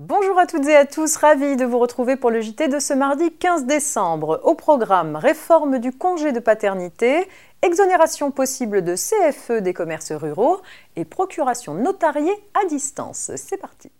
Bonjour 0.00 0.40
à 0.40 0.46
toutes 0.46 0.66
et 0.66 0.74
à 0.74 0.86
tous, 0.86 1.14
ravi 1.14 1.54
de 1.54 1.64
vous 1.64 1.78
retrouver 1.78 2.16
pour 2.16 2.32
le 2.32 2.40
JT 2.40 2.66
de 2.66 2.80
ce 2.80 2.92
mardi 2.92 3.30
15 3.30 3.64
décembre. 3.64 4.40
Au 4.42 4.56
programme, 4.56 5.14
réforme 5.14 5.78
du 5.78 5.92
congé 5.92 6.32
de 6.32 6.40
paternité, 6.40 7.28
exonération 7.62 8.32
possible 8.32 8.82
de 8.82 8.96
CFE 8.96 9.62
des 9.62 9.72
commerces 9.72 10.10
ruraux 10.10 10.60
et 10.96 11.04
procuration 11.04 11.74
notariée 11.74 12.34
à 12.60 12.66
distance. 12.66 13.30
C'est 13.36 13.56
parti. 13.56 13.92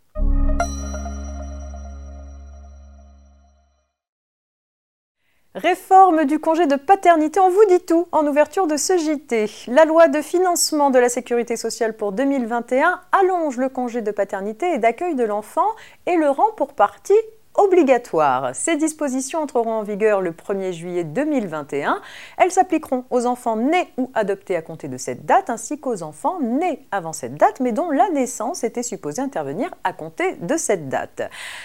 Réforme 5.54 6.24
du 6.24 6.40
congé 6.40 6.66
de 6.66 6.74
paternité, 6.74 7.38
on 7.38 7.48
vous 7.48 7.64
dit 7.68 7.78
tout 7.78 8.08
en 8.10 8.26
ouverture 8.26 8.66
de 8.66 8.76
ce 8.76 8.98
JT. 8.98 9.48
La 9.68 9.84
loi 9.84 10.08
de 10.08 10.20
financement 10.20 10.90
de 10.90 10.98
la 10.98 11.08
sécurité 11.08 11.56
sociale 11.56 11.96
pour 11.96 12.10
2021 12.10 13.00
allonge 13.12 13.56
le 13.58 13.68
congé 13.68 14.02
de 14.02 14.10
paternité 14.10 14.72
et 14.72 14.78
d'accueil 14.78 15.14
de 15.14 15.22
l'enfant 15.22 15.68
et 16.06 16.16
le 16.16 16.28
rend 16.28 16.50
pour 16.56 16.72
partie 16.72 17.14
obligatoire. 17.54 18.54
Ces 18.54 18.76
dispositions 18.76 19.40
entreront 19.40 19.74
en 19.74 19.82
vigueur 19.82 20.20
le 20.20 20.32
1er 20.32 20.72
juillet 20.72 21.04
2021. 21.04 22.00
Elles 22.36 22.50
s'appliqueront 22.50 23.04
aux 23.10 23.26
enfants 23.26 23.56
nés 23.56 23.88
ou 23.96 24.10
adoptés 24.14 24.56
à 24.56 24.62
compter 24.62 24.88
de 24.88 24.96
cette 24.96 25.24
date 25.24 25.50
ainsi 25.50 25.78
qu'aux 25.78 26.02
enfants 26.02 26.40
nés 26.40 26.86
avant 26.90 27.12
cette 27.12 27.34
date 27.34 27.60
mais 27.60 27.72
dont 27.72 27.90
la 27.90 28.08
naissance 28.10 28.64
était 28.64 28.82
supposée 28.82 29.22
intervenir 29.22 29.70
à 29.84 29.92
compter 29.92 30.36
de 30.36 30.56
cette 30.56 30.88
date. 30.88 31.22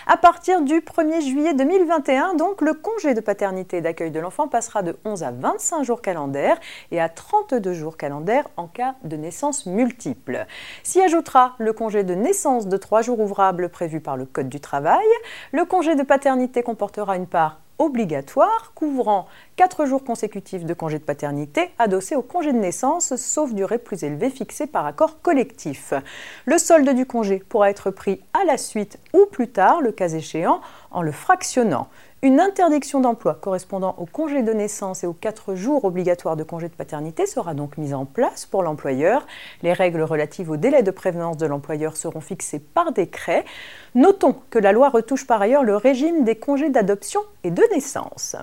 À 0.07 0.17
partir 0.17 0.61
du 0.61 0.79
1er 0.79 1.21
juillet 1.21 1.53
2021, 1.53 2.35
donc, 2.35 2.61
le 2.61 2.73
congé 2.73 3.13
de 3.13 3.21
paternité 3.21 3.77
et 3.77 3.81
d'accueil 3.81 4.11
de 4.11 4.19
l'enfant 4.19 4.47
passera 4.47 4.83
de 4.83 4.97
11 5.05 5.23
à 5.23 5.31
25 5.31 5.83
jours 5.83 6.01
calendaires 6.01 6.59
et 6.91 7.01
à 7.01 7.09
32 7.09 7.73
jours 7.73 7.97
calendaires 7.97 8.47
en 8.57 8.67
cas 8.67 8.95
de 9.03 9.15
naissance 9.15 9.65
multiple. 9.65 10.45
S'y 10.83 11.01
ajoutera 11.01 11.55
le 11.57 11.73
congé 11.73 12.03
de 12.03 12.13
naissance 12.13 12.67
de 12.67 12.77
3 12.77 13.01
jours 13.01 13.19
ouvrables 13.19 13.69
prévu 13.69 13.99
par 13.99 14.17
le 14.17 14.25
Code 14.25 14.49
du 14.49 14.59
travail, 14.59 15.05
le 15.51 15.65
de 15.79 16.03
paternité 16.03 16.61
comportera 16.61 17.15
une 17.15 17.25
part 17.25 17.61
obligatoire 17.77 18.73
couvrant 18.75 19.27
4 19.55 19.85
jours 19.85 20.03
consécutifs 20.03 20.65
de 20.65 20.73
congé 20.73 20.99
de 20.99 21.03
paternité 21.05 21.71
adossé 21.79 22.17
au 22.17 22.21
congé 22.21 22.51
de 22.51 22.57
naissance, 22.57 23.15
sauf 23.15 23.53
durée 23.53 23.77
plus 23.77 24.03
élevée 24.03 24.29
fixée 24.29 24.67
par 24.67 24.85
accord 24.85 25.21
collectif. 25.21 25.93
Le 26.45 26.57
solde 26.57 26.89
du 26.89 27.05
congé 27.05 27.39
pourra 27.39 27.69
être 27.69 27.91
pris 27.91 28.21
à 28.41 28.45
la 28.45 28.57
suite 28.57 28.99
ou 29.13 29.25
plus 29.25 29.49
tard, 29.49 29.81
le 29.81 29.91
cas 29.91 30.09
échéant, 30.09 30.61
en 30.91 31.01
le 31.01 31.11
fractionnant. 31.11 31.87
Une 32.21 32.39
interdiction 32.39 32.99
d'emploi 32.99 33.33
correspondant 33.33 33.95
au 33.97 34.05
congé 34.05 34.43
de 34.43 34.51
naissance 34.51 35.03
et 35.03 35.07
aux 35.07 35.13
4 35.13 35.55
jours 35.55 35.85
obligatoires 35.85 36.35
de 36.35 36.43
congé 36.43 36.67
de 36.67 36.73
paternité 36.73 37.25
sera 37.25 37.53
donc 37.53 37.77
mise 37.77 37.93
en 37.93 38.05
place 38.05 38.45
pour 38.45 38.61
l'employeur. 38.61 39.25
Les 39.63 39.71
règles 39.71 40.01
relatives 40.01 40.49
au 40.49 40.57
délai 40.57 40.83
de 40.83 40.91
prévenance 40.91 41.37
de 41.37 41.45
l'employeur 41.45 41.95
seront 41.95 42.21
fixées 42.21 42.59
par 42.59 42.91
décret. 42.91 43.45
Notons 43.95 44.35
que 44.49 44.59
la 44.59 44.73
loi 44.73 44.89
retouche 44.89 45.25
par 45.25 45.41
ailleurs 45.41 45.63
le 45.63 45.77
régime 45.77 46.25
des 46.25 46.35
congés 46.35 46.69
d'adoption 46.69 47.21
et 47.43 47.51
de 47.51 47.63
naissance. 47.73 48.35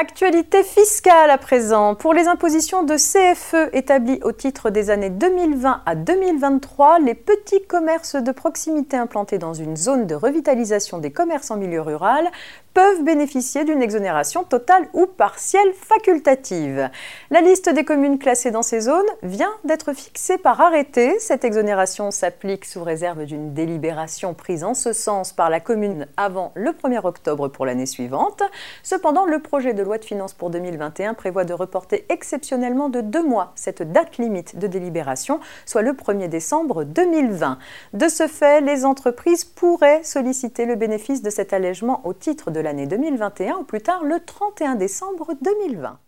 Actualité 0.00 0.62
fiscale 0.62 1.28
à 1.28 1.38
présent. 1.38 1.96
Pour 1.96 2.14
les 2.14 2.28
impositions 2.28 2.84
de 2.84 2.94
CFE 2.94 3.74
établies 3.74 4.20
au 4.22 4.30
titre 4.30 4.70
des 4.70 4.90
années 4.90 5.10
2020 5.10 5.82
à 5.84 5.94
2023, 5.96 7.00
les 7.00 7.14
petits 7.14 7.64
commerces 7.66 8.14
de 8.14 8.30
proximité 8.30 8.96
implantés 8.96 9.38
dans 9.38 9.54
une 9.54 9.76
zone 9.76 10.06
de 10.06 10.14
revitalisation 10.14 10.98
des 10.98 11.10
commerces 11.10 11.50
en 11.50 11.56
milieu 11.56 11.80
rural 11.80 12.30
peuvent 12.74 13.02
bénéficier 13.02 13.64
d'une 13.64 13.82
exonération 13.82 14.44
totale 14.44 14.88
ou 14.92 15.06
partielle 15.06 15.72
facultative. 15.72 16.88
La 17.30 17.40
liste 17.40 17.68
des 17.68 17.84
communes 17.84 18.20
classées 18.20 18.52
dans 18.52 18.62
ces 18.62 18.82
zones 18.82 19.02
vient 19.24 19.52
d'être 19.64 19.94
fixée 19.94 20.38
par 20.38 20.60
arrêté. 20.60 21.18
Cette 21.18 21.44
exonération 21.44 22.12
s'applique 22.12 22.66
sous 22.66 22.84
réserve 22.84 23.24
d'une 23.24 23.52
délibération 23.52 24.32
prise 24.32 24.62
en 24.62 24.74
ce 24.74 24.92
sens 24.92 25.32
par 25.32 25.50
la 25.50 25.58
commune 25.58 26.06
avant 26.16 26.52
le 26.54 26.70
1er 26.70 27.04
octobre 27.04 27.48
pour 27.48 27.66
l'année 27.66 27.86
suivante. 27.86 28.44
Cependant, 28.84 29.26
le 29.26 29.40
projet 29.40 29.74
de 29.74 29.87
loi 29.88 29.98
de 29.98 30.04
finances 30.04 30.34
pour 30.34 30.50
2021 30.50 31.14
prévoit 31.14 31.44
de 31.44 31.52
reporter 31.52 32.04
exceptionnellement 32.08 32.88
de 32.88 33.00
deux 33.00 33.26
mois 33.26 33.50
cette 33.56 33.82
date 33.82 34.18
limite 34.18 34.56
de 34.56 34.68
délibération, 34.68 35.40
soit 35.66 35.82
le 35.82 35.94
1er 35.94 36.28
décembre 36.28 36.84
2020. 36.84 37.58
De 37.94 38.08
ce 38.08 38.28
fait, 38.28 38.60
les 38.60 38.84
entreprises 38.84 39.44
pourraient 39.44 40.04
solliciter 40.04 40.64
le 40.64 40.76
bénéfice 40.76 41.22
de 41.22 41.30
cet 41.30 41.52
allègement 41.52 42.02
au 42.06 42.12
titre 42.12 42.52
de 42.52 42.60
la 42.60 42.68
l'année 42.68 42.86
2021 42.86 43.60
ou 43.60 43.64
plus 43.64 43.80
tard 43.80 44.04
le 44.04 44.20
31 44.20 44.74
décembre 44.74 45.32
2020. 45.40 45.98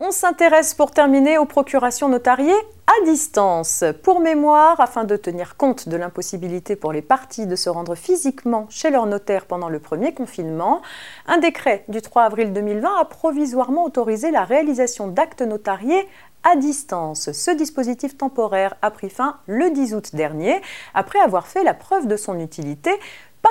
On 0.00 0.12
s'intéresse 0.12 0.74
pour 0.74 0.92
terminer 0.92 1.38
aux 1.38 1.44
procurations 1.44 2.08
notariées 2.08 2.54
à 2.86 3.04
distance. 3.04 3.82
Pour 4.04 4.20
mémoire, 4.20 4.80
afin 4.80 5.02
de 5.02 5.16
tenir 5.16 5.56
compte 5.56 5.88
de 5.88 5.96
l'impossibilité 5.96 6.76
pour 6.76 6.92
les 6.92 7.02
parties 7.02 7.48
de 7.48 7.56
se 7.56 7.68
rendre 7.68 7.96
physiquement 7.96 8.66
chez 8.70 8.90
leur 8.90 9.06
notaire 9.06 9.44
pendant 9.44 9.68
le 9.68 9.80
premier 9.80 10.14
confinement, 10.14 10.82
un 11.26 11.38
décret 11.38 11.84
du 11.88 12.00
3 12.00 12.22
avril 12.22 12.52
2020 12.52 12.88
a 13.00 13.04
provisoirement 13.06 13.84
autorisé 13.84 14.30
la 14.30 14.44
réalisation 14.44 15.08
d'actes 15.08 15.42
notariés 15.42 16.06
à 16.44 16.54
distance. 16.54 17.32
Ce 17.32 17.50
dispositif 17.50 18.16
temporaire 18.16 18.76
a 18.82 18.92
pris 18.92 19.10
fin 19.10 19.38
le 19.46 19.70
10 19.70 19.94
août 19.94 20.10
dernier, 20.14 20.62
après 20.94 21.18
avoir 21.18 21.48
fait 21.48 21.64
la 21.64 21.74
preuve 21.74 22.06
de 22.06 22.16
son 22.16 22.38
utilité 22.38 22.92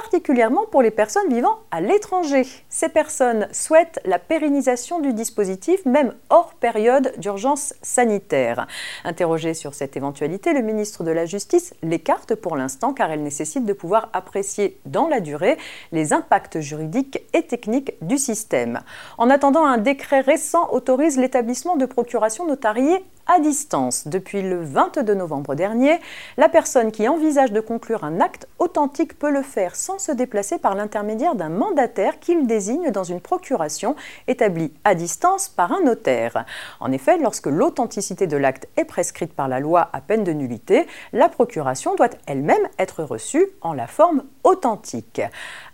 particulièrement 0.02 0.66
pour 0.66 0.82
les 0.82 0.92
personnes 0.92 1.30
vivant 1.30 1.60
à 1.72 1.82
l'étranger. 1.82 2.44
Ces 2.70 2.90
personnes 2.90 3.48
souhaitent 3.52 4.00
la 4.06 4.20
pérennisation 4.20 5.00
du 5.00 5.14
dispositif, 5.14 5.86
même 5.86 6.14
hors 6.30 6.54
période 6.54 7.14
d'urgence 7.18 7.74
sanitaire. 7.82 8.68
Interrogé 9.04 9.54
sur 9.54 9.74
cette 9.74 9.98
éventualité, 9.98 10.54
le 10.54 10.62
ministre 10.62 11.04
de 11.04 11.12
la 11.12 11.26
Justice 11.26 11.74
l'écarte 11.82 12.36
pour 12.36 12.56
l'instant 12.56 12.94
car 12.94 13.12
elle 13.12 13.24
nécessite 13.24 13.66
de 13.66 13.74
pouvoir 13.74 14.10
apprécier 14.14 14.80
dans 14.86 15.08
la 15.08 15.20
durée 15.20 15.58
les 15.92 16.14
impacts 16.14 16.60
juridiques 16.60 17.20
et 17.34 17.44
techniques 17.44 17.94
du 18.02 18.18
système. 18.18 18.82
En 19.18 19.30
attendant, 19.30 19.66
un 19.66 19.78
décret 19.78 20.22
récent 20.22 20.70
autorise 20.72 21.18
l'établissement 21.18 21.76
de 21.76 21.86
procurations 21.86 22.46
notariées 22.46 23.04
à 23.28 23.40
distance. 23.40 24.08
Depuis 24.08 24.42
le 24.42 24.62
22 24.62 25.14
novembre 25.14 25.56
dernier, 25.56 26.00
la 26.38 26.50
personne 26.50 26.92
qui 26.92 27.08
envisage 27.08 27.52
de 27.52 27.60
conclure 27.60 28.04
un 28.04 28.22
acte 28.22 28.48
authentique 28.60 29.20
peut 29.20 29.30
le 29.30 29.42
faire 29.42 29.76
sans 29.76 30.00
se 30.00 30.12
déplacer 30.12 30.58
par 30.58 30.76
l'intermédiaire 30.76 31.36
d'un 31.36 31.50
mandataire 31.50 32.20
qu'il 32.20 32.48
désigne 32.48 32.92
dans 32.92 33.04
une 33.04 33.22
procuration 33.22 33.96
établie 34.28 34.74
à 34.84 34.96
distance 34.96 35.50
par 35.50 35.72
un 35.72 35.82
notaire. 35.82 36.46
En 36.80 36.92
effet, 36.92 37.18
lorsque 37.18 37.48
l'authenticité 37.48 38.28
de 38.28 38.38
l'acte 38.38 38.68
est 38.78 38.86
prescrite 38.86 39.34
par 39.34 39.48
la 39.48 39.60
loi 39.60 39.90
à 39.94 40.02
peine 40.02 40.24
de 40.24 40.32
nullité, 40.34 40.88
la 41.14 41.30
procuration 41.30 41.96
doit 41.96 42.10
elle-même 42.26 42.68
être 42.80 43.04
reçue 43.04 43.48
en 43.62 43.74
la 43.74 43.88
forme 43.88 44.24
authentique. 44.44 45.22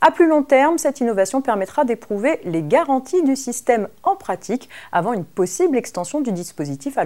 À 0.02 0.12
plus 0.12 0.28
long 0.28 0.44
terme, 0.44 0.78
cette 0.78 1.00
innovation 1.00 1.42
permettra 1.42 1.86
d'éprouver 1.86 2.40
les 2.44 2.64
garanties 2.64 3.24
du 3.24 3.36
système 3.36 3.88
en 4.02 4.16
pratique 4.16 4.70
avant 4.92 5.14
une 5.14 5.26
possible 5.26 5.78
extension 5.78 6.22
du 6.22 6.32
dispositif 6.32 6.98
à 6.98 7.04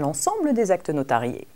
des 0.53 0.71
actes 0.71 0.89
notariés. 0.89 1.47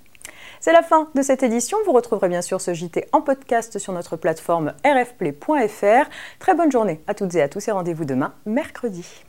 C'est 0.59 0.73
la 0.73 0.83
fin 0.83 1.09
de 1.15 1.21
cette 1.21 1.43
édition. 1.43 1.77
Vous 1.85 1.91
retrouverez 1.91 2.29
bien 2.29 2.41
sûr 2.41 2.61
ce 2.61 2.73
JT 2.73 3.07
en 3.11 3.21
podcast 3.21 3.79
sur 3.79 3.93
notre 3.93 4.15
plateforme 4.15 4.73
rfplay.fr. 4.85 6.09
Très 6.39 6.55
bonne 6.55 6.71
journée 6.71 7.01
à 7.07 7.13
toutes 7.13 7.33
et 7.35 7.41
à 7.41 7.49
tous 7.49 7.67
et 7.67 7.71
rendez-vous 7.71 8.05
demain, 8.05 8.33
mercredi. 8.45 9.23